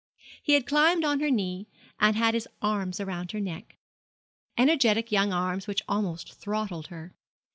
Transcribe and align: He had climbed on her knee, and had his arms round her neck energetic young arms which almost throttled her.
He 0.41 0.53
had 0.53 0.65
climbed 0.65 1.05
on 1.05 1.19
her 1.19 1.29
knee, 1.29 1.67
and 1.99 2.15
had 2.15 2.33
his 2.33 2.47
arms 2.59 2.99
round 2.99 3.33
her 3.33 3.39
neck 3.39 3.75
energetic 4.57 5.11
young 5.11 5.31
arms 5.31 5.67
which 5.67 5.83
almost 5.87 6.33
throttled 6.33 6.87
her. 6.87 7.13